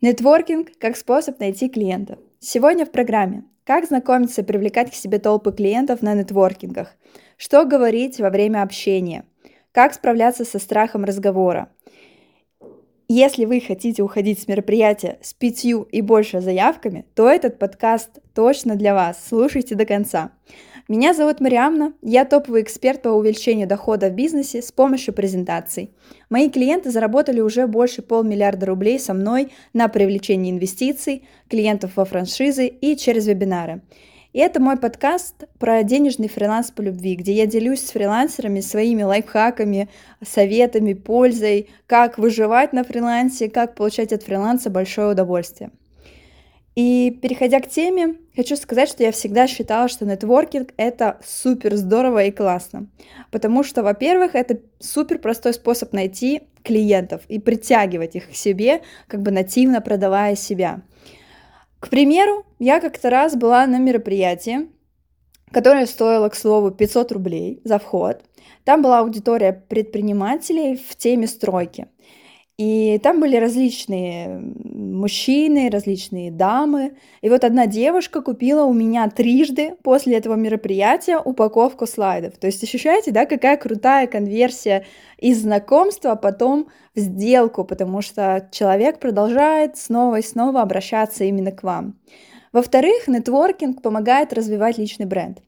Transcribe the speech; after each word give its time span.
Нетворкинг 0.00 0.78
как 0.78 0.96
способ 0.96 1.40
найти 1.40 1.68
клиентов. 1.68 2.20
Сегодня 2.38 2.86
в 2.86 2.92
программе 2.92 3.42
«Как 3.64 3.84
знакомиться 3.84 4.42
и 4.42 4.44
привлекать 4.44 4.92
к 4.92 4.94
себе 4.94 5.18
толпы 5.18 5.50
клиентов 5.50 6.02
на 6.02 6.14
нетворкингах», 6.14 6.94
«Что 7.36 7.64
говорить 7.64 8.20
во 8.20 8.30
время 8.30 8.62
общения», 8.62 9.24
«Как 9.72 9.92
справляться 9.92 10.44
со 10.44 10.60
страхом 10.60 11.04
разговора». 11.04 11.72
Если 13.08 13.44
вы 13.44 13.60
хотите 13.60 14.04
уходить 14.04 14.40
с 14.40 14.46
мероприятия 14.46 15.18
с 15.20 15.34
пятью 15.34 15.82
и 15.82 16.00
больше 16.00 16.40
заявками, 16.40 17.04
то 17.16 17.28
этот 17.28 17.58
подкаст 17.58 18.20
точно 18.36 18.76
для 18.76 18.94
вас. 18.94 19.18
Слушайте 19.28 19.74
до 19.74 19.84
конца. 19.84 20.30
Меня 20.90 21.12
зовут 21.12 21.40
Мариамна, 21.40 21.92
я 22.00 22.24
топовый 22.24 22.62
эксперт 22.62 23.02
по 23.02 23.08
увеличению 23.08 23.68
дохода 23.68 24.08
в 24.08 24.14
бизнесе 24.14 24.62
с 24.62 24.72
помощью 24.72 25.12
презентаций. 25.12 25.90
Мои 26.30 26.48
клиенты 26.48 26.90
заработали 26.90 27.40
уже 27.40 27.66
больше 27.66 28.00
полмиллиарда 28.00 28.64
рублей 28.64 28.98
со 28.98 29.12
мной 29.12 29.52
на 29.74 29.88
привлечение 29.88 30.50
инвестиций, 30.50 31.28
клиентов 31.50 31.90
во 31.96 32.06
франшизы 32.06 32.68
и 32.68 32.96
через 32.96 33.26
вебинары. 33.26 33.82
И 34.32 34.38
это 34.38 34.62
мой 34.62 34.78
подкаст 34.78 35.44
про 35.58 35.82
денежный 35.82 36.30
фриланс 36.30 36.70
по 36.70 36.80
любви, 36.80 37.16
где 37.16 37.34
я 37.34 37.44
делюсь 37.44 37.84
с 37.84 37.90
фрилансерами 37.90 38.60
своими 38.60 39.02
лайфхаками, 39.02 39.90
советами, 40.26 40.94
пользой, 40.94 41.68
как 41.86 42.16
выживать 42.16 42.72
на 42.72 42.82
фрилансе, 42.82 43.50
как 43.50 43.74
получать 43.74 44.14
от 44.14 44.22
фриланса 44.22 44.70
большое 44.70 45.10
удовольствие. 45.10 45.70
И 46.78 47.10
переходя 47.10 47.58
к 47.58 47.68
теме, 47.68 48.18
хочу 48.36 48.54
сказать, 48.54 48.88
что 48.88 49.02
я 49.02 49.10
всегда 49.10 49.48
считала, 49.48 49.88
что 49.88 50.06
нетворкинг 50.06 50.74
это 50.76 51.18
супер 51.26 51.74
здорово 51.74 52.26
и 52.26 52.30
классно. 52.30 52.86
Потому 53.32 53.64
что, 53.64 53.82
во-первых, 53.82 54.36
это 54.36 54.60
супер 54.78 55.18
простой 55.18 55.54
способ 55.54 55.92
найти 55.92 56.42
клиентов 56.62 57.22
и 57.26 57.40
притягивать 57.40 58.14
их 58.14 58.30
к 58.30 58.34
себе, 58.36 58.82
как 59.08 59.22
бы 59.22 59.32
нативно 59.32 59.80
продавая 59.80 60.36
себя. 60.36 60.82
К 61.80 61.88
примеру, 61.88 62.46
я 62.60 62.78
как-то 62.78 63.10
раз 63.10 63.34
была 63.34 63.66
на 63.66 63.78
мероприятии, 63.78 64.68
которое 65.50 65.84
стоило, 65.84 66.28
к 66.28 66.36
слову, 66.36 66.70
500 66.70 67.10
рублей 67.10 67.60
за 67.64 67.80
вход. 67.80 68.20
Там 68.62 68.82
была 68.82 69.00
аудитория 69.00 69.52
предпринимателей 69.52 70.76
в 70.76 70.94
теме 70.94 71.26
стройки. 71.26 71.88
И 72.58 72.98
там 73.04 73.20
были 73.20 73.36
различные 73.36 74.40
мужчины, 74.64 75.70
различные 75.70 76.32
дамы. 76.32 76.96
И 77.22 77.28
вот 77.28 77.44
одна 77.44 77.66
девушка 77.66 78.20
купила 78.20 78.64
у 78.64 78.72
меня 78.72 79.08
трижды 79.08 79.76
после 79.84 80.16
этого 80.16 80.34
мероприятия 80.34 81.18
упаковку 81.18 81.86
слайдов. 81.86 82.36
То 82.36 82.48
есть 82.48 82.62
ощущаете, 82.64 83.12
да, 83.12 83.26
какая 83.26 83.56
крутая 83.56 84.08
конверсия 84.08 84.84
из 85.18 85.42
знакомства 85.42 86.16
потом 86.16 86.66
в 86.96 86.98
сделку, 86.98 87.64
потому 87.64 88.02
что 88.02 88.48
человек 88.50 88.98
продолжает 88.98 89.76
снова 89.76 90.18
и 90.18 90.22
снова 90.22 90.60
обращаться 90.60 91.22
именно 91.22 91.52
к 91.52 91.62
вам. 91.62 91.94
Во-вторых, 92.52 93.06
нетворкинг 93.06 93.82
помогает 93.82 94.32
развивать 94.32 94.78
личный 94.78 95.06
бренд. 95.06 95.38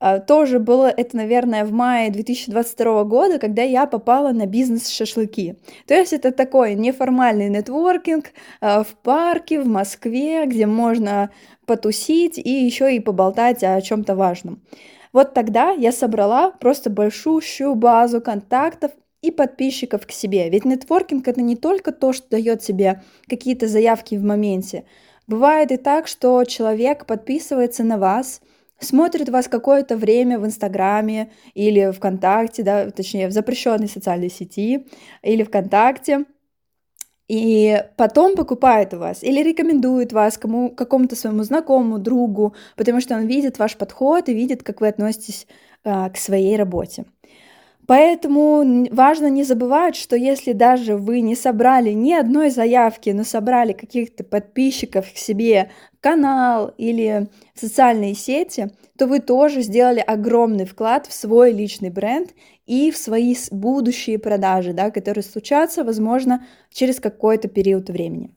А, 0.00 0.20
тоже 0.20 0.58
было 0.58 0.86
это, 0.86 1.16
наверное, 1.16 1.64
в 1.64 1.72
мае 1.72 2.10
2022 2.10 3.04
года, 3.04 3.38
когда 3.38 3.62
я 3.62 3.86
попала 3.86 4.32
на 4.32 4.46
бизнес-шашлыки. 4.46 5.56
То 5.86 5.94
есть 5.94 6.12
это 6.12 6.30
такой 6.30 6.74
неформальный 6.74 7.48
нетворкинг 7.48 8.26
а, 8.60 8.84
в 8.84 8.94
парке 9.02 9.60
в 9.60 9.66
Москве, 9.66 10.46
где 10.46 10.66
можно 10.66 11.30
потусить 11.66 12.38
и 12.38 12.50
еще 12.50 12.94
и 12.94 13.00
поболтать 13.00 13.64
о 13.64 13.80
чем-то 13.80 14.14
важном. 14.14 14.62
Вот 15.12 15.34
тогда 15.34 15.70
я 15.70 15.90
собрала 15.90 16.50
просто 16.52 16.90
большущую 16.90 17.74
базу 17.74 18.20
контактов 18.20 18.92
и 19.20 19.30
подписчиков 19.30 20.06
к 20.06 20.12
себе. 20.12 20.48
Ведь 20.48 20.64
нетворкинг 20.64 21.26
это 21.26 21.42
не 21.42 21.56
только 21.56 21.92
то, 21.92 22.12
что 22.12 22.30
дает 22.30 22.62
себе 22.62 23.02
какие-то 23.28 23.66
заявки 23.66 24.14
в 24.14 24.22
моменте. 24.22 24.84
Бывает 25.26 25.72
и 25.72 25.76
так, 25.76 26.06
что 26.06 26.42
человек 26.44 27.04
подписывается 27.04 27.84
на 27.84 27.98
вас, 27.98 28.40
смотрит 28.80 29.28
вас 29.28 29.48
какое-то 29.48 29.96
время 29.96 30.38
в 30.38 30.46
Инстаграме 30.46 31.32
или 31.54 31.90
ВКонтакте, 31.90 32.62
да, 32.62 32.90
точнее, 32.90 33.28
в 33.28 33.32
запрещенной 33.32 33.88
социальной 33.88 34.30
сети 34.30 34.86
или 35.22 35.42
ВКонтакте, 35.42 36.24
и 37.28 37.84
потом 37.96 38.36
покупает 38.36 38.94
у 38.94 38.98
вас 38.98 39.22
или 39.22 39.42
рекомендует 39.42 40.12
вас 40.12 40.38
кому, 40.38 40.70
какому-то 40.70 41.14
своему 41.14 41.42
знакомому, 41.42 41.98
другу, 41.98 42.54
потому 42.74 43.00
что 43.00 43.16
он 43.16 43.26
видит 43.26 43.58
ваш 43.58 43.76
подход 43.76 44.28
и 44.28 44.34
видит, 44.34 44.62
как 44.62 44.80
вы 44.80 44.88
относитесь 44.88 45.46
а, 45.84 46.08
к 46.08 46.16
своей 46.16 46.56
работе. 46.56 47.04
Поэтому 47.88 48.86
важно 48.90 49.28
не 49.28 49.44
забывать, 49.44 49.96
что 49.96 50.14
если 50.14 50.52
даже 50.52 50.98
вы 50.98 51.22
не 51.22 51.34
собрали 51.34 51.92
ни 51.92 52.12
одной 52.12 52.50
заявки, 52.50 53.08
но 53.08 53.24
собрали 53.24 53.72
каких-то 53.72 54.24
подписчиков 54.24 55.10
к 55.10 55.16
себе, 55.16 55.70
канал 56.00 56.74
или 56.76 57.28
социальные 57.54 58.14
сети, 58.14 58.70
то 58.98 59.06
вы 59.06 59.20
тоже 59.20 59.62
сделали 59.62 60.00
огромный 60.00 60.66
вклад 60.66 61.06
в 61.06 61.14
свой 61.14 61.50
личный 61.50 61.88
бренд 61.88 62.34
и 62.66 62.90
в 62.90 62.98
свои 62.98 63.34
будущие 63.50 64.18
продажи, 64.18 64.74
да, 64.74 64.90
которые 64.90 65.24
случатся, 65.24 65.82
возможно, 65.82 66.46
через 66.70 67.00
какой-то 67.00 67.48
период 67.48 67.88
времени. 67.88 68.34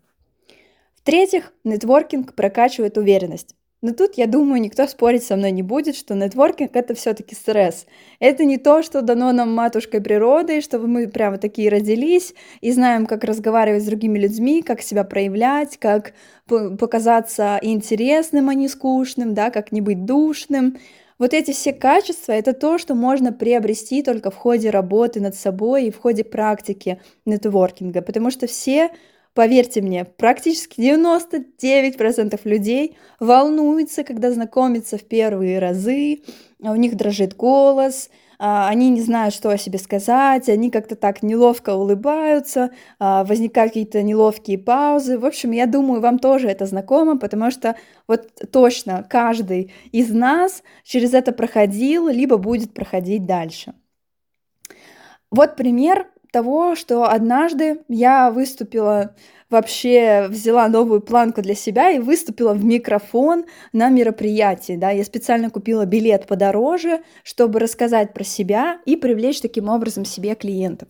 В-третьих, 0.95 1.51
нетворкинг 1.65 2.35
прокачивает 2.35 2.97
уверенность. 2.97 3.57
Но 3.81 3.93
тут, 3.93 4.15
я 4.15 4.27
думаю, 4.27 4.61
никто 4.61 4.85
спорить 4.85 5.23
со 5.23 5.35
мной 5.35 5.51
не 5.51 5.63
будет, 5.63 5.95
что 5.95 6.13
нетворкинг— 6.13 6.69
это 6.75 6.93
все 6.93 7.15
таки 7.15 7.33
стресс. 7.33 7.87
Это 8.19 8.45
не 8.45 8.57
то, 8.57 8.83
что 8.83 9.01
дано 9.01 9.31
нам 9.31 9.55
матушкой 9.55 10.01
природой, 10.01 10.61
чтобы 10.61 10.85
мы 10.87 11.07
прямо 11.07 11.39
такие 11.39 11.69
родились 11.69 12.35
и 12.61 12.71
знаем, 12.71 13.07
как 13.07 13.23
разговаривать 13.23 13.81
с 13.81 13.87
другими 13.87 14.19
людьми, 14.19 14.61
как 14.61 14.81
себя 14.81 15.03
проявлять, 15.03 15.77
как 15.77 16.13
показаться 16.47 17.57
интересным, 17.63 18.49
а 18.49 18.53
не 18.53 18.67
скучным, 18.67 19.33
да, 19.33 19.49
как 19.49 19.71
не 19.71 19.81
быть 19.81 20.05
душным. 20.05 20.77
Вот 21.17 21.33
эти 21.33 21.51
все 21.51 21.73
качества— 21.73 22.31
это 22.33 22.53
то, 22.53 22.77
что 22.77 22.93
можно 22.93 23.33
приобрести 23.33 24.03
только 24.03 24.29
в 24.29 24.35
ходе 24.35 24.69
работы 24.69 25.21
над 25.21 25.33
собой 25.33 25.85
и 25.85 25.91
в 25.91 25.99
ходе 25.99 26.23
практики 26.23 26.99
нетворкинга, 27.25 28.03
потому 28.03 28.29
что 28.29 28.45
все 28.45 28.91
Поверьте 29.33 29.81
мне, 29.81 30.03
практически 30.03 30.81
99% 30.81 32.39
людей 32.43 32.97
волнуются, 33.19 34.03
когда 34.03 34.29
знакомятся 34.31 34.97
в 34.97 35.03
первые 35.03 35.59
разы, 35.59 36.19
у 36.59 36.75
них 36.75 36.97
дрожит 36.97 37.37
голос, 37.37 38.09
а, 38.43 38.67
они 38.67 38.89
не 38.89 38.99
знают, 39.01 39.33
что 39.33 39.49
о 39.49 39.57
себе 39.57 39.77
сказать, 39.77 40.49
они 40.49 40.69
как-то 40.69 40.95
так 40.97 41.23
неловко 41.23 41.75
улыбаются, 41.75 42.71
а, 42.99 43.23
возникают 43.23 43.71
какие-то 43.71 44.01
неловкие 44.01 44.57
паузы. 44.57 45.17
В 45.17 45.25
общем, 45.25 45.51
я 45.51 45.65
думаю, 45.65 46.01
вам 46.01 46.19
тоже 46.19 46.49
это 46.49 46.65
знакомо, 46.65 47.17
потому 47.17 47.51
что 47.51 47.75
вот 48.07 48.27
точно 48.51 49.05
каждый 49.09 49.71
из 49.91 50.09
нас 50.09 50.63
через 50.83 51.13
это 51.13 51.31
проходил, 51.31 52.07
либо 52.09 52.37
будет 52.37 52.73
проходить 52.73 53.25
дальше. 53.25 53.75
Вот 55.29 55.55
пример 55.55 56.07
того, 56.31 56.75
что 56.75 57.09
однажды 57.09 57.81
я 57.87 58.31
выступила 58.31 59.15
вообще 59.49 60.27
взяла 60.29 60.67
новую 60.69 61.01
планку 61.01 61.41
для 61.41 61.55
себя 61.55 61.91
и 61.91 61.99
выступила 61.99 62.53
в 62.53 62.63
микрофон 62.63 63.45
на 63.73 63.89
мероприятии, 63.89 64.77
да, 64.77 64.91
я 64.91 65.03
специально 65.03 65.49
купила 65.49 65.85
билет 65.85 66.25
подороже, 66.25 67.01
чтобы 67.23 67.59
рассказать 67.59 68.13
про 68.13 68.23
себя 68.23 68.79
и 68.85 68.95
привлечь 68.95 69.41
таким 69.41 69.67
образом 69.67 70.05
себе 70.05 70.35
клиентов. 70.35 70.87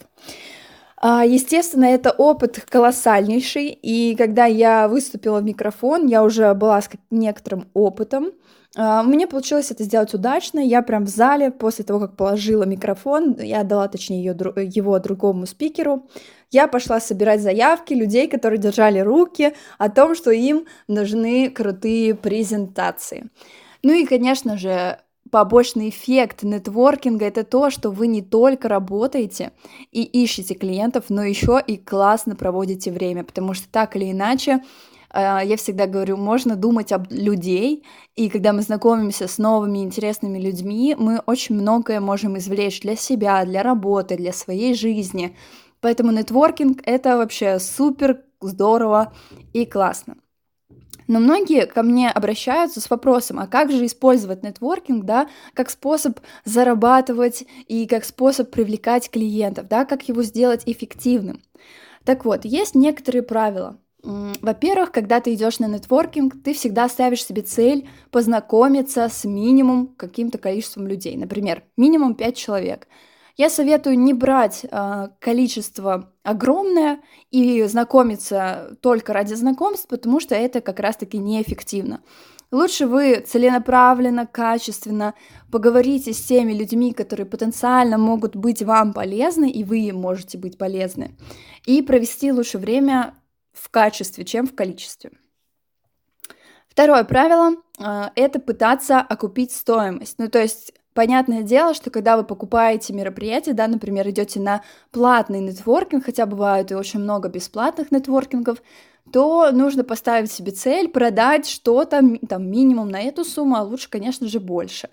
А, 1.04 1.26
естественно, 1.26 1.86
это 1.86 2.12
опыт 2.12 2.64
колоссальнейший, 2.70 3.70
и 3.70 4.16
когда 4.16 4.46
я 4.46 4.88
выступила 4.88 5.40
в 5.40 5.44
микрофон, 5.44 6.06
я 6.06 6.24
уже 6.24 6.54
была 6.54 6.80
с 6.80 6.90
некоторым 7.10 7.68
опытом, 7.74 8.34
мне 8.76 9.28
получилось 9.28 9.70
это 9.70 9.84
сделать 9.84 10.14
удачно. 10.14 10.60
Я 10.60 10.82
прям 10.82 11.06
в 11.06 11.10
зале, 11.10 11.52
после 11.52 11.84
того, 11.84 12.00
как 12.00 12.16
положила 12.16 12.64
микрофон, 12.64 13.36
я 13.40 13.62
отдала, 13.62 13.88
точнее, 13.90 14.24
ее, 14.24 14.34
его 14.56 14.98
другому 15.00 15.46
спикеру, 15.46 16.08
я 16.52 16.68
пошла 16.68 17.00
собирать 17.00 17.42
заявки 17.42 17.94
людей, 17.94 18.28
которые 18.28 18.60
держали 18.60 19.00
руки 19.00 19.54
о 19.78 19.90
том, 19.90 20.16
что 20.16 20.32
им 20.32 20.66
нужны 20.88 21.50
крутые 21.50 22.16
презентации. 22.16 23.30
Ну 23.84 23.94
и, 23.94 24.06
конечно 24.06 24.58
же, 24.58 25.00
побочный 25.32 25.90
эффект 25.90 26.44
нетворкинга 26.44 27.26
это 27.26 27.44
то, 27.44 27.70
что 27.70 27.90
вы 27.90 28.08
не 28.08 28.22
только 28.22 28.68
работаете 28.68 29.52
и 29.92 30.04
ищете 30.04 30.54
клиентов, 30.54 31.06
но 31.10 31.24
еще 31.24 31.62
и 31.66 31.78
классно 31.78 32.36
проводите 32.36 32.92
время, 32.92 33.24
потому 33.24 33.54
что 33.54 33.68
так 33.70 33.96
или 33.96 34.12
иначе 34.12 34.54
а, 34.54 34.64
я 35.14 35.56
всегда 35.58 35.88
говорю, 35.88 36.18
можно 36.18 36.56
думать 36.56 36.92
об 36.92 37.12
людей, 37.12 37.86
и 38.16 38.30
когда 38.30 38.54
мы 38.54 38.62
знакомимся 38.62 39.28
с 39.28 39.38
новыми 39.38 39.80
интересными 39.80 40.40
людьми, 40.40 40.96
мы 40.98 41.20
очень 41.26 41.56
многое 41.56 42.00
можем 42.00 42.38
извлечь 42.38 42.82
для 42.82 42.96
себя, 42.96 43.44
для 43.46 43.64
работы, 43.64 44.16
для 44.16 44.34
своей 44.34 44.74
жизни. 44.74 45.36
Поэтому 45.82 46.12
нетворкинг— 46.12 46.82
это 46.86 47.18
вообще 47.18 47.60
супер 47.60 48.24
здорово 48.40 49.14
и 49.54 49.66
классно. 49.66 50.18
Но 51.08 51.20
многие 51.20 51.66
ко 51.66 51.84
мне 51.84 52.10
обращаются 52.10 52.80
с 52.80 52.90
вопросом, 52.90 53.40
а 53.40 53.48
как 53.48 53.70
же 53.70 53.86
использовать 53.86 54.44
нетворкинг, 54.44 55.04
да, 55.04 55.28
как 55.54 55.70
способ 55.70 56.22
зарабатывать 56.46 57.44
и 57.68 57.86
как 57.86 58.06
способ 58.06 58.50
привлекать 58.50 59.10
клиентов, 59.10 59.68
да, 59.68 59.84
как 59.84 60.08
его 60.08 60.24
сделать 60.24 60.64
эффективным. 60.66 61.42
Так 62.06 62.24
вот, 62.24 62.46
есть 62.46 62.76
некоторые 62.76 63.24
правила. 63.24 63.78
Во-первых, 64.04 64.92
когда 64.92 65.20
ты 65.20 65.34
идешь 65.34 65.60
на 65.60 65.66
нетворкинг, 65.66 66.42
ты 66.44 66.54
всегда 66.54 66.90
ставишь 66.90 67.26
себе 67.26 67.42
цель 67.42 67.88
познакомиться 68.10 69.08
с 69.08 69.26
минимум 69.26 69.88
каким-то 69.96 70.38
количеством 70.38 70.88
людей. 70.88 71.16
Например, 71.18 71.64
минимум 71.78 72.16
5 72.16 72.36
человек. 72.36 72.88
Я 73.38 73.50
советую 73.50 73.98
не 73.98 74.14
брать 74.14 74.66
э, 74.70 75.08
количество 75.20 76.12
огромное 76.24 77.00
и 77.30 77.64
знакомиться 77.64 78.78
только 78.82 79.14
ради 79.14 79.36
знакомств, 79.36 79.88
потому 79.88 80.20
что 80.20 80.36
это 80.36 80.62
как 80.62 80.80
раз-таки 80.80 81.18
неэффективно. 81.18 82.02
Лучше 82.52 82.86
вы 82.86 83.22
целенаправленно, 83.22 84.28
качественно 84.28 85.14
поговорите 85.50 86.12
с 86.12 86.22
теми 86.22 86.52
людьми, 86.52 86.92
которые 86.92 87.26
потенциально 87.26 87.98
могут 87.98 88.36
быть 88.36 88.62
вам 88.62 88.94
полезны, 88.94 89.50
и 89.50 89.64
вы 89.64 89.92
можете 89.94 90.38
быть 90.38 90.58
полезны, 90.58 91.16
и 91.66 91.82
провести 91.82 92.34
лучше 92.34 92.58
время 92.58 93.16
в 93.54 93.70
качестве, 93.70 94.26
чем 94.26 94.48
в 94.48 94.56
количестве. 94.56 95.12
Второе 96.68 97.04
правило 97.04 97.56
э,– 97.80 98.10
это 98.16 98.40
пытаться 98.40 99.00
окупить 99.00 99.52
стоимость. 99.52 100.16
Ну, 100.20 100.30
то 100.30 100.40
есть 100.42 100.74
Понятное 100.94 101.44
дело, 101.44 101.74
что 101.74 101.90
когда 101.90 102.18
вы 102.18 102.26
покупаете 102.26 102.92
мероприятие, 102.92 103.56
да, 103.56 103.68
например, 103.68 104.10
идете 104.10 104.42
на 104.42 104.62
платный 104.92 105.40
нетворкинг, 105.40 106.04
хотя 106.04 106.26
бывает 106.26 106.72
и 106.72 106.76
очень 106.76 107.00
много 107.00 107.30
бесплатных 107.30 107.92
нетворкингов, 107.92 108.62
то 109.14 109.52
нужно 109.52 109.86
поставить 109.86 110.32
себе 110.32 110.52
цель 110.52 110.90
продать 110.90 111.48
что-то 111.48 112.02
там 112.28 112.52
минимум 112.52 112.90
на 112.90 113.02
эту 113.02 113.24
сумму, 113.24 113.56
а 113.56 113.64
лучше, 113.64 113.90
конечно 113.90 114.28
же, 114.28 114.42
больше. 114.42 114.90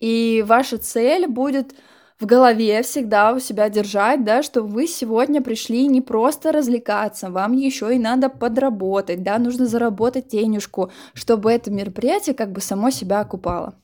И 0.00 0.42
ваша 0.46 0.78
цель 0.78 1.26
будет 1.26 1.74
в 2.22 2.26
голове 2.26 2.82
всегда 2.82 3.32
у 3.32 3.40
себя 3.40 3.68
держать, 3.68 4.24
да, 4.24 4.44
что 4.44 4.62
вы 4.62 4.86
сегодня 4.86 5.42
пришли 5.42 5.88
не 5.88 6.00
просто 6.00 6.52
развлекаться, 6.52 7.30
вам 7.30 7.52
еще 7.52 7.92
и 7.92 7.98
надо 7.98 8.28
подработать, 8.28 9.24
да, 9.24 9.38
нужно 9.38 9.66
заработать 9.66 10.28
денежку, 10.28 10.92
чтобы 11.14 11.50
это 11.50 11.72
мероприятие 11.72 12.36
как 12.36 12.52
бы 12.52 12.60
само 12.60 12.90
себя 12.90 13.20
окупало. 13.20 13.74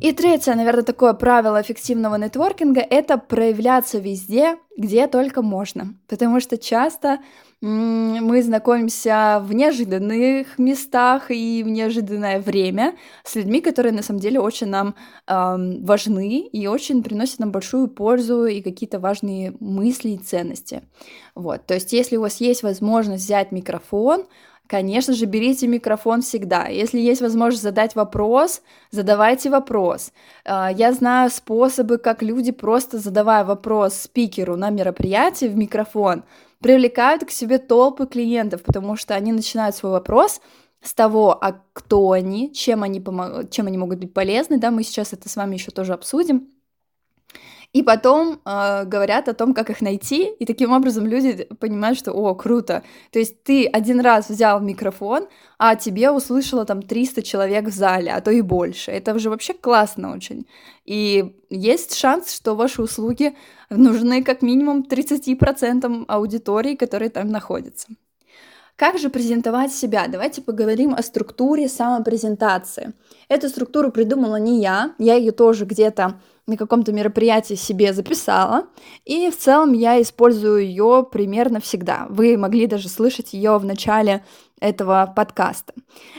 И 0.00 0.12
третье, 0.12 0.54
наверное, 0.54 0.84
такое 0.84 1.12
правило 1.12 1.60
эффективного 1.60 2.14
нетворкинга– 2.16 2.80
это 2.90 3.18
проявляться 3.18 3.98
везде, 3.98 4.56
где 4.76 5.08
только 5.08 5.42
можно. 5.42 5.94
Потому 6.06 6.38
что 6.40 6.56
часто 6.56 7.18
мы 7.60 8.40
знакомимся 8.44 9.42
в 9.44 9.52
неожиданных 9.52 10.56
местах 10.58 11.32
и 11.32 11.64
в 11.64 11.68
неожиданное 11.68 12.40
время 12.40 12.94
с 13.24 13.34
людьми, 13.34 13.60
которые 13.60 13.92
на 13.92 14.04
самом 14.04 14.20
деле 14.20 14.38
очень 14.38 14.68
нам 14.68 14.94
э, 15.26 15.56
важны 15.82 16.46
и 16.52 16.68
очень 16.68 17.02
приносят 17.02 17.40
нам 17.40 17.50
большую 17.50 17.88
пользу 17.88 18.46
и 18.46 18.62
какие-то 18.62 19.00
важные 19.00 19.52
мысли 19.58 20.10
и 20.10 20.18
ценности. 20.18 20.82
Вот, 21.34 21.66
то 21.66 21.74
есть 21.74 21.92
если 21.92 22.16
у 22.16 22.20
вас 22.20 22.40
есть 22.40 22.62
возможность 22.62 23.24
взять 23.24 23.50
микрофон, 23.50 24.26
Конечно 24.68 25.14
же, 25.14 25.24
берите 25.24 25.66
микрофон 25.66 26.20
всегда. 26.20 26.66
Если 26.66 27.00
есть 27.00 27.22
возможность 27.22 27.62
задать 27.62 27.94
вопрос, 27.94 28.60
задавайте 28.90 29.48
вопрос. 29.48 30.12
А, 30.44 30.70
я 30.70 30.92
знаю 30.92 31.30
способы, 31.30 31.96
как 31.96 32.22
люди, 32.22 32.52
просто 32.52 32.98
задавая 32.98 33.44
вопрос 33.44 33.94
спикеру 33.94 34.56
на 34.56 34.68
мероприятии 34.68 35.46
в 35.46 35.56
микрофон, 35.56 36.22
привлекают 36.60 37.24
к 37.24 37.30
себе 37.30 37.56
толпы 37.56 38.06
клиентов, 38.06 38.62
потому 38.62 38.94
что 38.96 39.14
они 39.14 39.32
начинают 39.32 39.74
свой 39.74 39.92
вопрос 39.92 40.42
с 40.82 40.92
того, 40.92 41.38
а 41.40 41.62
кто 41.72 42.10
они, 42.10 42.52
чем 42.52 42.82
они, 42.82 43.02
чем 43.50 43.68
они 43.68 43.78
могут 43.78 43.98
быть 43.98 44.12
полезны, 44.12 44.58
да, 44.58 44.70
мы 44.70 44.82
сейчас 44.82 45.14
это 45.14 45.30
с 45.30 45.36
вами 45.36 45.54
еще 45.54 45.70
тоже 45.70 45.94
обсудим 45.94 46.46
и 47.72 47.82
потом 47.82 48.40
э, 48.44 48.84
говорят 48.84 49.28
о 49.28 49.34
том, 49.34 49.52
как 49.52 49.70
их 49.70 49.82
найти, 49.82 50.24
и 50.24 50.46
таким 50.46 50.72
образом 50.72 51.06
люди 51.06 51.46
понимают, 51.60 51.98
что, 51.98 52.12
о, 52.12 52.34
круто, 52.34 52.82
то 53.12 53.18
есть 53.18 53.42
ты 53.42 53.66
один 53.66 54.00
раз 54.00 54.30
взял 54.30 54.60
микрофон, 54.60 55.28
а 55.58 55.76
тебе 55.76 56.10
услышало 56.10 56.64
там 56.64 56.82
300 56.82 57.22
человек 57.22 57.66
в 57.66 57.72
зале, 57.72 58.12
а 58.12 58.20
то 58.20 58.30
и 58.30 58.40
больше, 58.40 58.90
это 58.90 59.14
уже 59.14 59.28
вообще 59.28 59.52
классно 59.52 60.14
очень, 60.14 60.46
и 60.86 61.36
есть 61.50 61.94
шанс, 61.94 62.34
что 62.34 62.54
ваши 62.54 62.80
услуги 62.80 63.36
нужны 63.70 64.22
как 64.22 64.42
минимум 64.42 64.86
30% 64.88 66.04
аудитории, 66.08 66.74
которые 66.74 67.10
там 67.10 67.28
находятся. 67.28 67.88
Как 68.78 68.96
же 68.96 69.10
презентовать 69.10 69.72
себя? 69.72 70.06
Давайте 70.06 70.40
поговорим 70.40 70.94
о 70.94 71.02
структуре 71.02 71.68
самопрезентации. 71.68 72.92
Эту 73.28 73.48
структуру 73.48 73.90
придумала 73.90 74.36
не 74.36 74.60
я, 74.60 74.94
я 74.98 75.16
ее 75.16 75.32
тоже 75.32 75.64
где-то 75.64 76.20
на 76.48 76.56
каком-то 76.56 76.92
мероприятии 76.92 77.54
себе 77.54 77.92
записала, 77.92 78.66
и 79.04 79.30
в 79.30 79.36
целом 79.36 79.72
я 79.72 80.00
использую 80.02 80.64
ее 80.64 81.06
примерно 81.10 81.60
всегда. 81.60 82.06
Вы 82.08 82.36
могли 82.36 82.66
даже 82.66 82.88
слышать 82.88 83.32
ее 83.34 83.58
в 83.58 83.64
начале 83.64 84.24
этого 84.58 85.12
подкаста. 85.14 85.74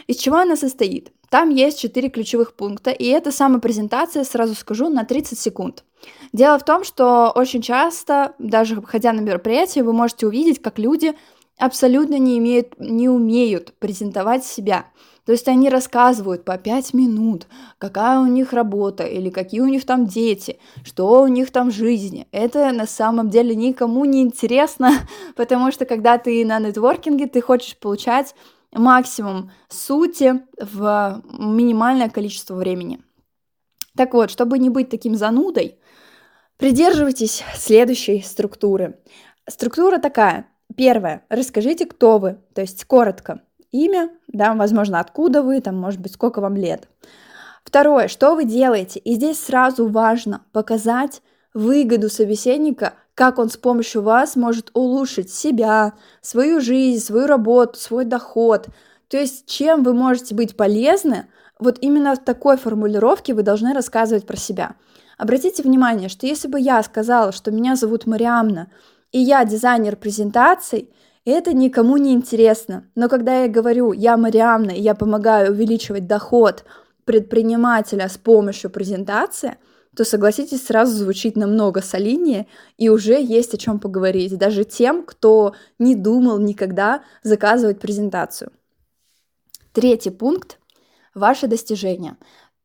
Из 0.08 0.16
чего 0.18 0.38
она 0.38 0.56
состоит? 0.56 1.12
Там 1.30 1.50
есть 1.50 1.80
четыре 1.80 2.10
ключевых 2.10 2.54
пункта, 2.54 2.92
и 2.92 3.06
это 3.06 3.32
самопрезентация, 3.32 4.24
сразу 4.24 4.56
скажу, 4.56 4.90
на 4.90 5.04
30 5.04 5.38
секунд. 5.38 5.84
Дело 6.32 6.58
в 6.58 6.66
том, 6.66 6.84
что 6.84 7.32
очень 7.36 7.62
часто, 7.62 8.34
даже 8.40 8.82
ходя 8.82 9.14
на 9.14 9.20
мероприятие, 9.20 9.84
вы 9.84 9.94
можете 9.94 10.26
увидеть, 10.26 10.62
как 10.62 10.80
люди 10.80 11.14
абсолютно 11.58 12.18
не, 12.18 12.38
имеют, 12.40 12.80
не 12.80 13.10
умеют 13.10 13.74
презентовать 13.80 14.46
себя. 14.46 14.86
То 15.30 15.34
есть 15.34 15.48
они 15.48 15.70
рассказывают 15.70 16.44
по 16.44 16.58
5 16.58 16.96
минут, 16.96 17.46
какая 17.78 18.20
у 18.20 18.26
них 18.26 18.52
работа 18.52 19.04
или 19.04 19.30
какие 19.30 19.60
у 19.60 19.68
них 19.68 19.86
там 19.86 20.08
дети, 20.08 20.58
что 20.84 21.22
у 21.22 21.28
них 21.28 21.52
там 21.52 21.70
в 21.70 21.72
жизни. 21.72 22.28
Это 22.32 22.72
на 22.72 22.88
самом 22.88 23.30
деле 23.30 23.54
никому 23.54 24.06
не 24.06 24.24
интересно, 24.24 24.92
потому 25.36 25.72
что 25.72 25.86
когда 25.86 26.18
ты 26.18 26.44
на 26.46 26.58
нетворкинге, 26.58 27.28
ты 27.28 27.42
хочешь 27.42 27.78
получать 27.78 28.34
максимум 28.72 29.52
сути 29.68 30.42
в 30.60 31.22
минимальное 31.32 32.10
количество 32.10 32.56
времени. 32.56 33.00
Так 33.96 34.16
вот, 34.16 34.32
чтобы 34.32 34.58
не 34.58 34.72
быть 34.72 34.90
таким 34.90 35.14
занудой, 35.14 35.78
придерживайтесь 36.58 37.44
следующей 37.54 38.24
структуры. 38.24 38.98
Структура 39.48 40.00
такая. 40.00 40.48
Первое. 40.76 41.24
Расскажите, 41.30 41.86
кто 41.86 42.18
вы, 42.18 42.40
то 42.56 42.62
есть 42.62 42.84
коротко 42.86 43.42
имя, 43.72 44.10
да, 44.28 44.54
возможно, 44.54 45.00
откуда 45.00 45.42
вы, 45.42 45.62
там, 45.62 45.78
может 45.78 46.00
быть, 46.00 46.14
сколько 46.14 46.42
вам 46.42 46.56
лет. 46.56 46.88
Второе, 47.64 48.08
что 48.08 48.36
вы 48.36 48.46
делаете? 48.46 49.00
И 49.00 49.16
здесь 49.16 49.44
сразу 49.44 49.88
важно 49.88 50.42
показать 50.52 51.22
выгоду 51.54 52.10
собеседника, 52.10 52.94
как 53.16 53.38
он 53.38 53.50
с 53.50 53.58
помощью 53.58 54.02
вас 54.02 54.36
может 54.36 54.72
улучшить 54.74 55.32
себя, 55.32 55.94
свою 56.22 56.62
жизнь, 56.62 57.04
свою 57.04 57.28
работу, 57.28 57.78
свой 57.78 58.06
доход. 58.06 58.70
То 59.08 59.18
есть, 59.18 59.46
чем 59.46 59.84
вы 59.84 59.94
можете 59.94 60.34
быть 60.36 60.56
полезны, 60.56 61.28
вот 61.60 61.78
именно 61.82 62.16
в 62.16 62.24
такой 62.24 62.58
формулировке 62.58 63.34
вы 63.34 63.44
должны 63.44 63.74
рассказывать 63.74 64.26
про 64.26 64.38
себя. 64.38 64.76
Обратите 65.18 65.64
внимание, 65.64 66.08
что 66.08 66.26
если 66.26 66.48
бы 66.48 66.60
я 66.60 66.82
сказала, 66.82 67.34
что 67.34 67.52
меня 67.52 67.76
зовут 67.76 68.08
Мариамна, 68.08 68.72
и 69.12 69.20
я 69.20 69.44
дизайнер 69.44 69.98
презентаций, 69.98 70.90
это 71.30 71.54
никому 71.54 71.98
не 71.98 72.14
интересно. 72.14 72.86
Но 72.96 73.10
когда 73.10 73.44
я 73.44 73.48
говорю, 73.48 73.92
я 73.92 74.18
Мариамна, 74.18 74.72
и 74.72 74.82
я 74.82 74.96
помогаю 74.96 75.52
увеличивать 75.52 76.08
доход 76.08 76.64
предпринимателя 77.06 78.08
с 78.08 78.18
помощью 78.18 78.70
презентации, 78.70 79.58
то, 79.96 80.06
согласитесь, 80.06 80.66
сразу 80.66 80.96
звучит 80.96 81.36
намного 81.36 81.82
солиднее, 81.82 82.48
и 82.78 82.90
уже 82.90 83.22
есть 83.22 83.54
о 83.54 83.58
чем 83.58 83.80
поговорить, 83.80 84.38
даже 84.38 84.64
тем, 84.64 85.04
кто 85.04 85.56
не 85.80 85.96
думал 85.96 86.40
никогда 86.40 87.04
заказывать 87.24 87.80
презентацию. 87.80 88.52
Третий 89.74 90.12
пункт– 90.12 90.60
ваши 91.16 91.48
достижения. 91.48 92.18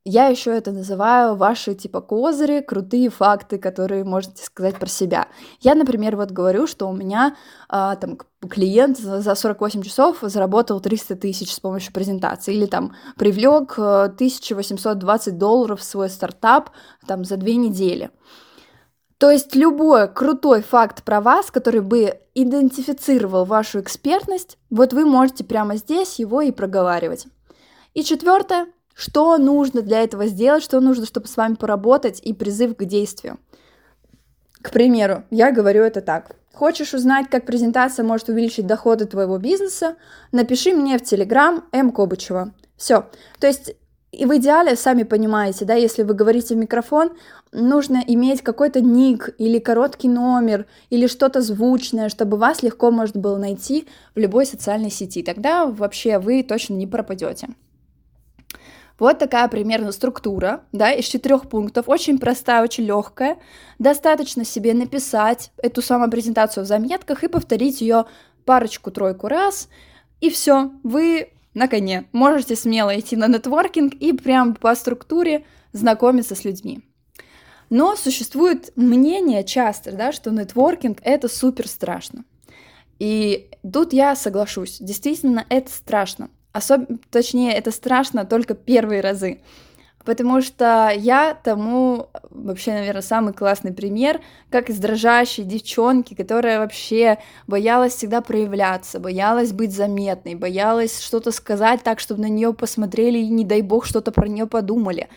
Я 0.06 0.26
еще 0.26 0.50
это 0.50 0.70
называю 0.70 1.34
ваши 1.34 1.74
типа 1.74 2.02
козыри, 2.02 2.60
крутые 2.60 3.08
факты, 3.08 3.58
которые 3.58 4.04
можете 4.04 4.44
сказать 4.44 4.78
про 4.78 4.86
себя. 4.86 5.28
Я, 5.60 5.74
например, 5.74 6.16
вот 6.16 6.30
говорю, 6.30 6.66
что 6.66 6.90
у 6.90 6.92
меня 6.92 7.36
а, 7.70 7.96
там 7.96 8.18
клиент 8.50 8.98
за 8.98 9.34
48 9.34 9.82
часов 9.82 10.18
заработал 10.20 10.80
300 10.80 11.16
тысяч 11.16 11.54
с 11.54 11.58
помощью 11.58 11.94
презентации 11.94 12.54
или 12.54 12.66
там 12.66 12.94
привлек 13.16 13.78
1820 13.78 15.28
э, 15.28 15.30
долларов 15.38 15.80
в 15.80 15.84
свой 15.84 16.10
стартап 16.10 16.68
там 17.06 17.24
за 17.24 17.38
две 17.38 17.56
недели. 17.56 18.10
То 19.16 19.30
есть 19.30 19.54
любой 19.54 20.12
крутой 20.12 20.60
факт 20.60 21.02
про 21.02 21.22
вас, 21.22 21.50
который 21.50 21.80
бы 21.80 22.20
идентифицировал 22.34 23.46
вашу 23.46 23.80
экспертность, 23.80 24.58
вот 24.68 24.92
вы 24.92 25.06
можете 25.06 25.44
прямо 25.44 25.76
здесь 25.76 26.18
его 26.18 26.42
и 26.42 26.50
проговаривать. 26.50 27.26
И 27.94 28.02
четвертое, 28.02 28.66
что 28.94 29.36
нужно 29.38 29.82
для 29.82 30.02
этого 30.02 30.26
сделать, 30.26 30.62
что 30.62 30.80
нужно, 30.80 31.06
чтобы 31.06 31.26
с 31.28 31.36
вами 31.36 31.54
поработать, 31.54 32.20
и 32.22 32.32
призыв 32.32 32.76
к 32.76 32.84
действию. 32.84 33.38
К 34.62 34.70
примеру, 34.70 35.24
я 35.30 35.52
говорю 35.52 35.82
это 35.82 36.00
так. 36.00 36.36
Хочешь 36.54 36.94
узнать, 36.94 37.28
как 37.30 37.44
презентация 37.46 38.04
может 38.04 38.28
увеличить 38.28 38.66
доходы 38.66 39.06
твоего 39.06 39.38
бизнеса? 39.38 39.96
Напиши 40.32 40.72
мне 40.74 40.98
в 40.98 41.02
Телеграм 41.02 41.64
М. 41.72 41.90
Кобычева. 41.90 42.52
Все. 42.76 43.06
То 43.40 43.46
есть 43.46 43.74
И 44.16 44.26
в 44.26 44.36
идеале, 44.36 44.76
сами 44.76 45.02
понимаете, 45.02 45.64
да, 45.64 45.74
если 45.74 46.04
вы 46.04 46.14
говорите 46.14 46.54
в 46.54 46.58
микрофон, 46.58 47.10
нужно 47.52 48.00
иметь 48.06 48.42
какой-то 48.42 48.80
ник 48.80 49.30
или 49.38 49.58
короткий 49.58 50.08
номер 50.08 50.66
или 50.90 51.08
что-то 51.08 51.40
звучное, 51.40 52.08
чтобы 52.08 52.36
вас 52.36 52.62
легко 52.62 52.92
можно 52.92 53.20
было 53.20 53.38
найти 53.38 53.88
в 54.14 54.18
любой 54.20 54.46
социальной 54.46 54.90
сети. 54.90 55.22
Тогда 55.22 55.66
вообще 55.66 56.18
вы 56.20 56.44
точно 56.44 56.74
не 56.74 56.86
пропадете. 56.86 57.48
Вот 58.98 59.18
такая 59.18 59.48
примерно 59.48 59.90
структура, 59.90 60.64
да, 60.72 60.92
из 60.92 61.06
четырех 61.06 61.48
пунктов, 61.48 61.88
очень 61.88 62.18
простая, 62.18 62.62
очень 62.62 62.84
легкая. 62.84 63.38
Достаточно 63.78 64.44
себе 64.44 64.72
написать 64.72 65.50
эту 65.56 65.82
самую 65.82 66.10
презентацию 66.10 66.64
в 66.64 66.68
заметках 66.68 67.24
и 67.24 67.28
повторить 67.28 67.80
ее 67.80 68.04
парочку-тройку 68.44 69.26
раз, 69.26 69.68
и 70.20 70.30
все, 70.30 70.70
вы 70.84 71.32
на 71.54 71.68
коне. 71.68 72.06
Можете 72.12 72.56
смело 72.56 72.98
идти 72.98 73.16
на 73.16 73.26
нетворкинг 73.26 73.94
и 73.94 74.12
прям 74.12 74.54
по 74.54 74.74
структуре 74.74 75.44
знакомиться 75.72 76.34
с 76.34 76.44
людьми. 76.44 76.82
Но 77.70 77.96
существует 77.96 78.72
мнение 78.76 79.42
часто, 79.42 79.92
да, 79.92 80.12
что 80.12 80.30
нетворкинг 80.30 80.98
это 81.02 81.28
супер 81.28 81.66
страшно. 81.66 82.24
И 82.98 83.50
тут 83.72 83.92
я 83.92 84.14
соглашусь, 84.14 84.78
действительно 84.78 85.44
это 85.48 85.70
страшно. 85.72 86.30
Особ... 86.54 86.82
Точнее, 87.10 87.52
это 87.52 87.72
страшно 87.72 88.24
только 88.24 88.54
первые 88.54 89.00
разы. 89.00 89.40
Потому 90.04 90.40
что 90.40 90.92
я 90.94 91.34
тому 91.34 92.10
вообще, 92.30 92.72
наверное, 92.74 93.02
самый 93.02 93.32
классный 93.32 93.72
пример, 93.72 94.20
как 94.50 94.70
из 94.70 94.78
дрожащей 94.78 95.42
девчонки, 95.42 96.14
которая 96.14 96.60
вообще 96.60 97.18
боялась 97.48 97.94
всегда 97.94 98.20
проявляться, 98.20 99.00
боялась 99.00 99.52
быть 99.52 99.72
заметной, 99.72 100.36
боялась 100.36 101.00
что-то 101.00 101.32
сказать 101.32 101.82
так, 101.82 101.98
чтобы 101.98 102.20
на 102.20 102.28
нее 102.28 102.52
посмотрели 102.54 103.18
и, 103.18 103.28
не 103.28 103.44
дай 103.44 103.62
бог, 103.62 103.84
что-то 103.84 104.12
про 104.12 104.28
нее 104.28 104.46
подумали. 104.46 105.08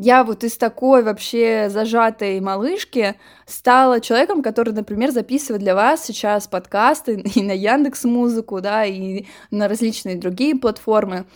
Я 0.00 0.22
вот 0.22 0.44
из 0.44 0.56
такой 0.56 1.02
вообще 1.02 1.68
зажатой 1.70 2.38
малышки 2.38 3.16
стала 3.46 4.00
человеком, 4.00 4.44
который, 4.44 4.72
например, 4.72 5.10
записывает 5.10 5.60
для 5.60 5.74
вас 5.74 6.04
сейчас 6.04 6.46
подкасты 6.46 7.20
и 7.34 7.42
на 7.42 7.50
Яндекс 7.50 8.04
Музыку, 8.04 8.60
да, 8.60 8.84
и 8.84 9.26
на 9.50 9.66
различные 9.66 10.14
другие 10.14 10.54
платформы. 10.54 11.26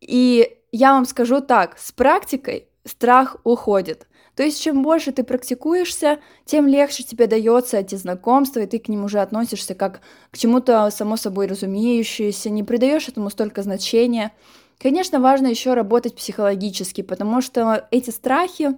И 0.00 0.58
я 0.72 0.94
вам 0.94 1.06
скажу 1.06 1.40
так, 1.40 1.78
с 1.78 1.92
практикой 1.92 2.66
страх 2.84 3.36
уходит. 3.44 4.08
То 4.34 4.42
есть, 4.42 4.60
чем 4.60 4.82
больше 4.82 5.12
ты 5.12 5.22
практикуешься, 5.22 6.18
тем 6.44 6.66
легче 6.66 7.04
тебе 7.04 7.28
дается 7.28 7.76
эти 7.76 7.94
знакомства, 7.94 8.58
и 8.58 8.66
ты 8.66 8.80
к 8.80 8.88
ним 8.88 9.04
уже 9.04 9.20
относишься 9.20 9.76
как 9.76 10.00
к 10.32 10.38
чему-то 10.38 10.90
само 10.90 11.16
собой 11.16 11.46
разумеющееся, 11.46 12.50
не 12.50 12.64
придаешь 12.64 13.06
этому 13.06 13.30
столько 13.30 13.62
значения. 13.62 14.32
Конечно, 14.80 15.20
важно 15.20 15.48
еще 15.48 15.74
работать 15.74 16.16
психологически, 16.16 17.02
потому 17.02 17.42
что 17.42 17.86
эти 17.90 18.08
страхи, 18.08 18.70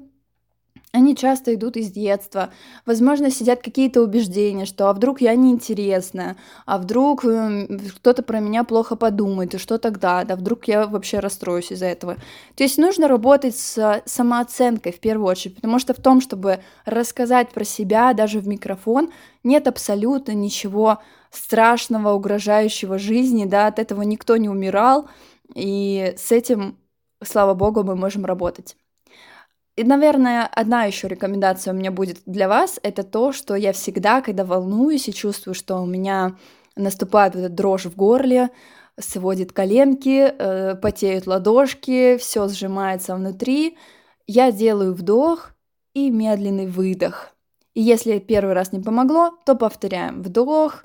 они 0.90 1.16
часто 1.16 1.54
идут 1.54 1.76
из 1.76 1.92
детства. 1.92 2.50
Возможно, 2.84 3.30
сидят 3.30 3.62
какие-то 3.62 4.02
убеждения, 4.02 4.66
что 4.66 4.90
а 4.90 4.92
вдруг 4.92 5.20
я 5.20 5.34
неинтересная, 5.36 6.36
а 6.66 6.78
вдруг 6.78 7.24
эм, 7.24 7.80
кто-то 7.96 8.22
про 8.22 8.40
меня 8.40 8.64
плохо 8.64 8.96
подумает, 8.96 9.54
и 9.54 9.58
что 9.58 9.78
тогда, 9.78 10.24
да 10.24 10.36
вдруг 10.36 10.64
я 10.66 10.86
вообще 10.86 11.20
расстроюсь 11.20 11.70
из-за 11.70 11.86
этого. 11.86 12.16
То 12.56 12.64
есть 12.64 12.78
нужно 12.78 13.08
работать 13.08 13.56
с 13.56 14.02
самооценкой 14.04 14.92
в 14.92 15.00
первую 15.00 15.28
очередь, 15.28 15.54
потому 15.56 15.78
что 15.78 15.94
в 15.94 15.98
том, 16.02 16.20
чтобы 16.20 16.60
рассказать 16.84 17.50
про 17.52 17.64
себя 17.64 18.12
даже 18.12 18.40
в 18.40 18.48
микрофон, 18.48 19.12
нет 19.44 19.68
абсолютно 19.68 20.32
ничего 20.32 20.98
страшного, 21.30 22.12
угрожающего 22.12 22.98
жизни, 22.98 23.46
да, 23.46 23.66
от 23.68 23.78
этого 23.78 24.02
никто 24.02 24.36
не 24.36 24.50
умирал, 24.50 25.08
и 25.54 26.14
с 26.16 26.32
этим, 26.32 26.78
слава 27.22 27.54
богу, 27.54 27.82
мы 27.82 27.96
можем 27.96 28.24
работать. 28.24 28.76
И, 29.76 29.84
наверное, 29.84 30.46
одна 30.46 30.84
еще 30.84 31.08
рекомендация 31.08 31.72
у 31.72 31.76
меня 31.76 31.90
будет 31.90 32.18
для 32.26 32.48
вас, 32.48 32.78
это 32.82 33.02
то, 33.02 33.32
что 33.32 33.54
я 33.54 33.72
всегда, 33.72 34.20
когда 34.20 34.44
волнуюсь 34.44 35.08
и 35.08 35.14
чувствую, 35.14 35.54
что 35.54 35.76
у 35.76 35.86
меня 35.86 36.36
наступает 36.76 37.34
вот 37.34 37.44
эта 37.44 37.54
дрожь 37.54 37.86
в 37.86 37.96
горле, 37.96 38.50
сводит 39.00 39.52
коленки, 39.52 40.34
э, 40.38 40.74
потеют 40.74 41.26
ладошки, 41.26 42.18
все 42.18 42.48
сжимается 42.48 43.14
внутри, 43.14 43.78
я 44.26 44.52
делаю 44.52 44.94
вдох 44.94 45.52
и 45.94 46.10
медленный 46.10 46.66
выдох. 46.66 47.34
И 47.74 47.80
если 47.80 48.18
первый 48.18 48.52
раз 48.54 48.72
не 48.72 48.80
помогло, 48.80 49.30
то 49.46 49.54
повторяем 49.54 50.22
вдох, 50.22 50.84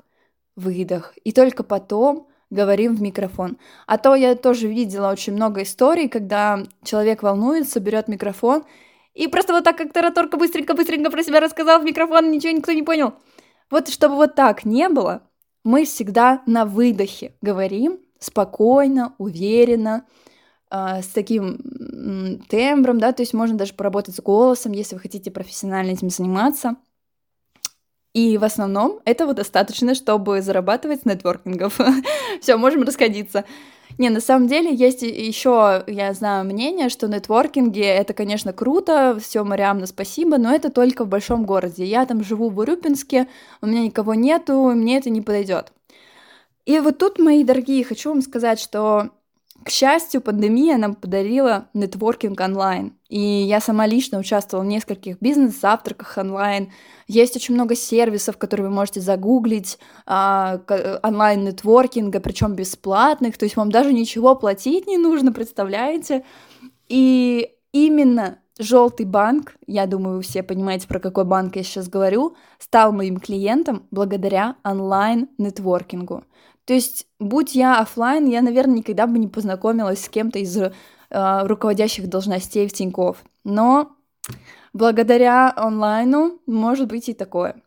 выдох. 0.56 1.12
И 1.24 1.32
только 1.32 1.62
потом 1.62 2.28
говорим 2.50 2.96
в 2.96 3.02
микрофон. 3.02 3.58
А 3.86 3.98
то 3.98 4.14
я 4.14 4.34
тоже 4.34 4.68
видела 4.68 5.10
очень 5.10 5.34
много 5.34 5.62
историй, 5.62 6.08
когда 6.08 6.62
человек 6.82 7.22
волнуется, 7.22 7.80
берет 7.80 8.08
микрофон 8.08 8.64
и 9.14 9.26
просто 9.28 9.52
вот 9.52 9.64
так 9.64 9.76
как 9.76 9.92
тараторка 9.92 10.36
быстренько-быстренько 10.36 11.10
про 11.10 11.22
себя 11.22 11.40
рассказал 11.40 11.80
в 11.80 11.84
микрофон, 11.84 12.30
ничего 12.30 12.52
никто 12.52 12.72
не 12.72 12.82
понял. 12.82 13.14
Вот 13.70 13.88
чтобы 13.88 14.14
вот 14.14 14.34
так 14.34 14.64
не 14.64 14.88
было, 14.88 15.22
мы 15.64 15.84
всегда 15.84 16.42
на 16.46 16.64
выдохе 16.64 17.34
говорим 17.42 17.98
спокойно, 18.18 19.14
уверенно, 19.18 20.04
э, 20.70 21.02
с 21.02 21.08
таким 21.08 22.40
тембром, 22.48 22.98
да, 22.98 23.12
то 23.12 23.22
есть 23.22 23.34
можно 23.34 23.56
даже 23.56 23.74
поработать 23.74 24.16
с 24.16 24.20
голосом, 24.20 24.72
если 24.72 24.94
вы 24.94 25.00
хотите 25.00 25.30
профессионально 25.30 25.90
этим 25.90 26.10
заниматься– 26.10 26.76
и 28.18 28.36
в 28.36 28.42
основном 28.42 28.98
этого 29.04 29.32
достаточно, 29.32 29.94
чтобы 29.94 30.42
зарабатывать 30.42 31.02
с 31.02 31.04
нетворкингов. 31.04 31.78
Все, 32.40 32.56
можем 32.56 32.82
расходиться. 32.82 33.44
Не, 33.96 34.10
на 34.10 34.20
самом 34.20 34.48
деле 34.48 34.74
есть 34.74 35.02
еще, 35.02 35.84
я 35.86 36.12
знаю, 36.14 36.44
мнение, 36.44 36.88
что 36.88 37.06
нетворкинги 37.06 37.80
это, 37.80 38.14
конечно, 38.14 38.52
круто, 38.52 39.18
все, 39.20 39.42
Мариамна, 39.42 39.86
спасибо, 39.86 40.38
но 40.38 40.54
это 40.54 40.70
только 40.70 41.04
в 41.04 41.08
большом 41.08 41.46
городе. 41.46 41.84
Я 41.84 42.06
там 42.06 42.22
живу 42.22 42.48
в 42.48 42.58
Урюпинске, 42.58 43.28
у 43.60 43.66
меня 43.66 43.82
никого 43.82 44.14
нету, 44.14 44.70
мне 44.74 44.98
это 44.98 45.10
не 45.10 45.20
подойдет. 45.20 45.72
И 46.66 46.78
вот 46.80 46.98
тут, 46.98 47.18
мои 47.18 47.44
дорогие, 47.44 47.82
хочу 47.82 48.10
вам 48.10 48.22
сказать, 48.22 48.60
что 48.60 49.10
к 49.68 49.70
счастью, 49.70 50.22
пандемия 50.22 50.78
нам 50.78 50.94
подарила 50.94 51.68
нетворкинг 51.74 52.40
онлайн. 52.40 52.94
И 53.10 53.20
я 53.20 53.60
сама 53.60 53.86
лично 53.86 54.18
участвовала 54.18 54.64
в 54.64 54.68
нескольких 54.68 55.20
бизнес-завтраках 55.20 56.16
онлайн. 56.16 56.72
Есть 57.06 57.36
очень 57.36 57.52
много 57.52 57.76
сервисов, 57.76 58.38
которые 58.38 58.68
вы 58.68 58.74
можете 58.74 59.02
загуглить, 59.02 59.78
а, 60.06 60.62
онлайн-нетворкинга, 61.02 62.20
причем 62.20 62.54
бесплатных. 62.54 63.36
То 63.36 63.44
есть 63.44 63.56
вам 63.56 63.70
даже 63.70 63.92
ничего 63.92 64.34
платить 64.34 64.86
не 64.86 64.96
нужно, 64.96 65.32
представляете? 65.32 66.24
И 66.88 67.50
именно 67.72 68.38
Желтый 68.60 69.06
банк, 69.06 69.54
я 69.68 69.86
думаю, 69.86 70.16
вы 70.16 70.22
все 70.22 70.42
понимаете, 70.42 70.88
про 70.88 70.98
какой 70.98 71.24
банк 71.24 71.54
я 71.54 71.62
сейчас 71.62 71.88
говорю, 71.88 72.34
стал 72.58 72.90
моим 72.90 73.18
клиентом 73.18 73.84
благодаря 73.92 74.56
онлайн-нетворкингу. 74.64 76.24
То 76.68 76.74
есть, 76.74 77.06
будь 77.18 77.54
я 77.54 77.80
офлайн, 77.80 78.26
я, 78.26 78.42
наверное, 78.42 78.76
никогда 78.76 79.06
бы 79.06 79.18
не 79.18 79.26
познакомилась 79.26 80.04
с 80.04 80.08
кем-то 80.10 80.38
из 80.38 80.54
э, 80.54 80.70
руководящих 81.08 82.10
должностей 82.10 82.68
в 82.68 82.74
Тинькофф. 82.74 83.24
Но 83.42 83.96
благодаря 84.74 85.50
онлайну 85.56 86.42
может 86.44 86.88
быть 86.88 87.08
и 87.08 87.14
такое. 87.14 87.62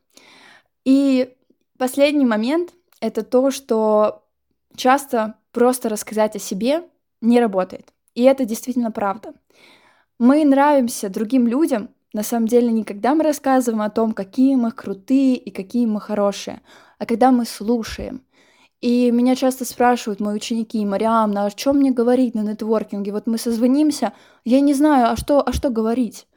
И 0.85 1.33
последний 1.79 2.27
момент— 2.27 2.75
это 3.01 3.23
то, 3.23 3.49
что 3.49 4.23
часто 4.75 5.33
просто 5.51 5.89
рассказать 5.89 6.35
о 6.35 6.39
себе 6.39 6.83
не 7.21 7.39
работает. 7.39 7.93
И 8.13 8.21
это 8.21 8.45
действительно 8.45 8.91
правда. 8.91 9.33
Мы 10.19 10.45
нравимся 10.45 11.09
другим 11.09 11.47
людям, 11.47 11.89
на 12.13 12.21
самом 12.21 12.47
деле, 12.47 12.71
не 12.71 12.83
когда 12.83 13.15
мы 13.15 13.23
рассказываем 13.23 13.81
о 13.81 13.89
том, 13.89 14.11
какие 14.11 14.55
мы 14.55 14.71
крутые 14.71 15.37
и 15.37 15.49
какие 15.49 15.87
мы 15.87 15.99
хорошие, 15.99 16.61
а 16.99 17.07
когда 17.07 17.31
мы 17.31 17.45
слушаем— 17.45 18.21
и 18.81 19.11
меня 19.11 19.35
часто 19.35 19.63
спрашивают 19.63 20.19
мои 20.19 20.35
ученики, 20.35 20.83
Мариамна, 20.83 21.45
о 21.45 21.51
чем 21.51 21.77
мне 21.77 21.91
говорить 21.91 22.33
на 22.33 22.41
нетворкинге? 22.41 23.11
Вот 23.11 23.27
мы 23.27 23.37
созвонимся, 23.37 24.13
я 24.43 24.59
не 24.59 24.73
знаю, 24.73 25.11
а 25.11 25.15
что, 25.15 25.47
а 25.47 25.53
что 25.53 25.69
говорить? 25.69 26.27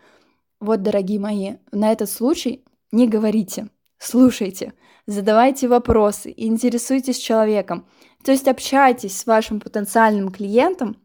Вот, 0.60 0.82
дорогие 0.82 1.18
мои, 1.18 1.54
на 1.72 1.90
этот 1.90 2.10
случай 2.10 2.62
не 2.92 3.08
говорите, 3.08 3.68
слушайте, 3.98 4.74
задавайте 5.06 5.68
вопросы, 5.68 6.32
интересуйтесь 6.36 7.18
человеком. 7.18 7.86
То 8.22 8.32
есть 8.32 8.46
общайтесь 8.46 9.18
с 9.18 9.26
вашим 9.26 9.60
потенциальным 9.60 10.30
клиентом 10.30 10.96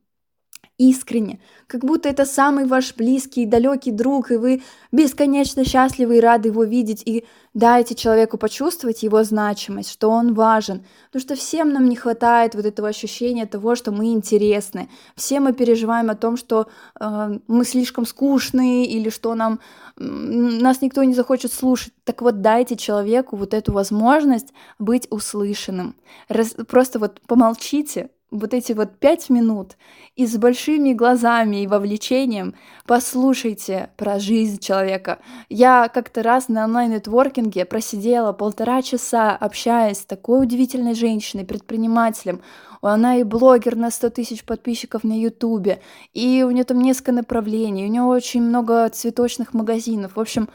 искренне, 0.80 1.40
как 1.68 1.84
будто 1.84 2.10
это 2.10 2.26
самый 2.26 2.66
ваш 2.66 2.96
близкий 2.96 3.44
и 3.44 3.46
далекий 3.46 3.92
друг, 3.92 4.32
и 4.32 4.38
вы 4.38 4.64
бесконечно 4.92 5.66
счастливы 5.66 6.18
и 6.18 6.22
рады 6.22 6.48
его 6.48 6.64
видеть, 6.64 7.04
и 7.06 7.26
дайте 7.54 7.96
человеку 7.96 8.38
почувствовать 8.38 9.04
его 9.04 9.24
значимость, 9.24 9.92
что 9.92 10.10
он 10.10 10.34
важен, 10.34 10.86
потому 11.08 11.22
что 11.22 11.36
всем 11.36 11.74
нам 11.74 11.90
не 11.90 11.98
хватает 11.98 12.56
вот 12.56 12.66
этого 12.66 12.88
ощущения 12.88 13.46
того, 13.46 13.76
что 13.76 13.92
мы 13.92 14.14
интересны, 14.14 14.90
все 15.16 15.42
мы 15.42 15.52
переживаем 15.52 16.10
о 16.10 16.16
том, 16.16 16.38
что 16.38 16.68
э, 17.00 17.40
мы 17.48 17.66
слишком 17.66 18.06
скучные, 18.06 18.86
или 18.86 19.10
что 19.10 19.36
нам, 19.36 19.60
э, 19.98 20.04
нас 20.04 20.82
никто 20.82 21.04
не 21.04 21.14
захочет 21.14 21.52
слушать, 21.52 21.94
так 22.06 22.22
вот 22.22 22.42
дайте 22.42 22.78
человеку 22.78 23.36
вот 23.36 23.54
эту 23.54 23.74
возможность 23.74 24.54
быть 24.80 25.08
услышанным, 25.10 25.96
Раз, 26.30 26.56
просто 26.68 27.00
вот 27.00 27.20
помолчите, 27.28 28.10
вот 28.32 28.54
эти 28.54 28.74
вот 28.74 28.98
пять 29.00 29.30
минут 29.30 29.76
и 30.16 30.26
с 30.26 30.38
большими 30.38 30.94
глазами 30.94 31.64
и 31.64 31.68
вовлечением 31.68 32.54
послушайте 32.86 33.90
про 33.98 34.20
жизнь 34.20 34.60
человека. 34.60 35.20
Я 35.50 35.90
как-то 35.92 36.22
раз 36.22 36.48
на 36.48 36.66
онлайн-нетворкинге 36.66 37.66
просидела 37.66 38.34
полтора 38.34 38.82
часа, 38.82 39.36
общаясь 39.36 40.00
с 40.00 40.06
такой 40.06 40.44
удивительной 40.44 40.94
женщиной, 40.94 41.46
предпринимателем. 41.46 42.42
Она 42.82 43.18
и 43.18 43.24
блогер 43.24 43.76
на 43.76 43.92
100 43.92 44.10
тысяч 44.12 44.46
подписчиков 44.46 45.04
на 45.04 45.20
Ютубе, 45.20 45.82
и 46.14 46.44
у 46.48 46.52
нее 46.52 46.64
там 46.64 46.80
несколько 46.80 47.12
направлений, 47.12 47.86
у 47.86 47.90
нее 47.90 48.04
очень 48.04 48.42
много 48.42 48.88
цветочных 48.90 49.54
магазинов. 49.54 50.16
В 50.16 50.20
общем, 50.20 50.48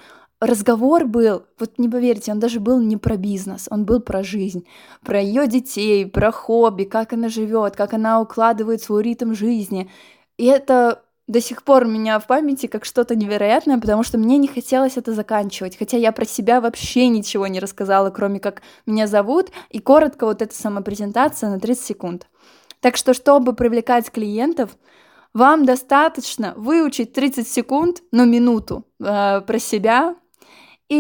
разговор 0.47 1.07
был, 1.07 1.45
вот 1.59 1.79
не 1.79 1.89
поверите, 1.89 2.33
он 2.33 2.41
даже 2.41 2.61
был 2.61 2.81
не 2.81 2.97
про 2.97 3.17
бизнес, 3.17 3.67
он 3.71 3.85
был 3.85 4.01
про 4.01 4.23
жизнь, 4.23 4.67
про 5.03 5.21
ее 5.21 5.47
детей, 5.47 6.07
про 6.07 6.33
хобби, 6.33 6.85
как 6.85 7.13
она 7.13 7.29
живет, 7.29 7.77
как 7.77 7.93
она 7.95 8.21
укладывает 8.21 8.83
свой 8.83 9.03
ритм 9.03 9.35
жизни. 9.35 9.91
И 10.37 10.47
это 10.47 11.03
до 11.27 11.41
сих 11.41 11.63
пор 11.63 11.85
у 11.85 11.89
меня 11.89 12.19
в 12.19 12.27
памяти 12.27 12.67
как 12.67 12.85
что-то 12.85 13.17
невероятное, 13.17 13.79
потому 13.79 14.03
что 14.03 14.19
мне 14.19 14.37
не 14.37 14.49
хотелось 14.49 14.97
это 14.97 15.13
заканчивать, 15.13 15.79
хотя 15.79 15.97
я 15.97 16.13
про 16.13 16.27
себя 16.27 16.61
вообще 16.61 17.09
ничего 17.09 17.47
не 17.47 17.61
рассказала, 17.61 18.11
кроме 18.11 18.41
как 18.41 18.63
меня 18.87 19.07
зовут, 19.07 19.51
и 19.71 19.79
коротко 19.79 20.27
вот 20.27 20.43
эта 20.43 20.55
самопрезентация 20.55 21.51
на 21.51 21.59
30 21.59 21.85
секунд. 21.85 22.27
Так 22.81 22.97
что, 22.97 23.15
чтобы 23.15 23.55
привлекать 23.55 24.11
клиентов, 24.11 24.77
вам 25.33 25.65
достаточно 25.65 26.53
выучить 26.57 27.13
30 27.13 27.49
секунд, 27.49 28.03
ну 28.13 28.27
минуту 28.27 28.85
э, 29.01 29.41
про 29.41 29.59
себя, 29.59 30.17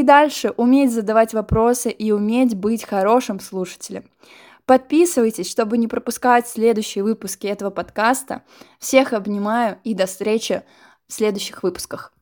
и 0.01 0.03
дальше 0.03 0.53
уметь 0.57 0.93
задавать 0.93 1.35
вопросы 1.35 1.91
и 1.91 2.13
уметь 2.13 2.55
быть 2.55 2.85
хорошим 2.85 3.41
слушателем. 3.41 4.05
Подписывайтесь, 4.67 5.51
чтобы 5.51 5.77
не 5.77 5.89
пропускать 5.89 6.49
следующие 6.49 7.05
выпуски 7.05 7.47
этого 7.47 7.71
подкаста. 7.71 8.43
Всех 8.79 9.13
обнимаю 9.13 9.79
и 9.85 9.95
до 9.95 10.07
встречи 10.07 10.63
в 11.07 11.13
следующих 11.13 11.63
выпусках. 11.63 12.13